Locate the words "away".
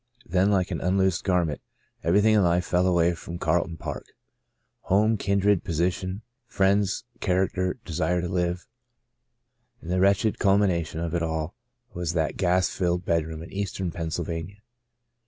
2.87-3.13